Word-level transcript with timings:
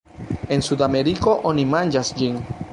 En 0.55 0.65
Sudameriko 0.67 1.37
oni 1.53 1.69
manĝas 1.77 2.13
ĝin. 2.23 2.45